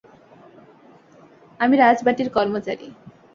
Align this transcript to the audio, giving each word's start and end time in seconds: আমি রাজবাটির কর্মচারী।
আমি 1.59 1.75
রাজবাটির 1.77 2.29
কর্মচারী। 2.29 2.87